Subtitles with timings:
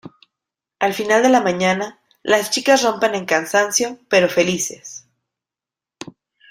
[0.79, 5.05] Al final de la mañana, las chicas rompen en cansancio pero felices.